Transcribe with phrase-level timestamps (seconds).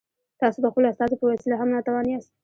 [0.39, 2.31] تاسو د خپلو استازو په وسیله هم ناتوان یاست.